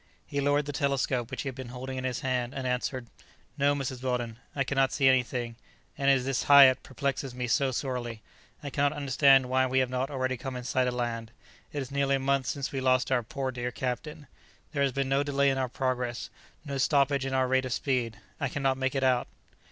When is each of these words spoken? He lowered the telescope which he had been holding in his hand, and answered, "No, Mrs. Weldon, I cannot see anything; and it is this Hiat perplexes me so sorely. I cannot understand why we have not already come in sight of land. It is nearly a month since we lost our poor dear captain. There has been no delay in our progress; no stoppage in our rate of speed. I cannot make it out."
He 0.25 0.41
lowered 0.41 0.65
the 0.65 0.73
telescope 0.73 1.29
which 1.29 1.43
he 1.43 1.47
had 1.47 1.53
been 1.53 1.69
holding 1.69 1.95
in 1.95 2.05
his 2.05 2.21
hand, 2.21 2.55
and 2.55 2.65
answered, 2.65 3.05
"No, 3.55 3.75
Mrs. 3.75 4.01
Weldon, 4.01 4.39
I 4.55 4.63
cannot 4.63 4.91
see 4.91 5.07
anything; 5.07 5.57
and 5.95 6.09
it 6.09 6.13
is 6.15 6.25
this 6.25 6.45
Hiat 6.45 6.81
perplexes 6.81 7.35
me 7.35 7.45
so 7.45 7.69
sorely. 7.69 8.23
I 8.63 8.71
cannot 8.71 8.93
understand 8.93 9.45
why 9.45 9.67
we 9.67 9.77
have 9.77 9.91
not 9.91 10.09
already 10.09 10.37
come 10.37 10.55
in 10.55 10.63
sight 10.63 10.87
of 10.87 10.95
land. 10.95 11.29
It 11.71 11.83
is 11.83 11.91
nearly 11.91 12.15
a 12.15 12.19
month 12.19 12.47
since 12.47 12.71
we 12.71 12.81
lost 12.81 13.11
our 13.11 13.21
poor 13.21 13.51
dear 13.51 13.69
captain. 13.69 14.25
There 14.71 14.81
has 14.81 14.91
been 14.91 15.07
no 15.07 15.21
delay 15.21 15.51
in 15.51 15.59
our 15.59 15.69
progress; 15.69 16.31
no 16.65 16.79
stoppage 16.79 17.27
in 17.27 17.35
our 17.35 17.47
rate 17.47 17.65
of 17.65 17.71
speed. 17.73 18.17
I 18.39 18.49
cannot 18.49 18.79
make 18.79 18.95
it 18.95 19.03
out." 19.03 19.27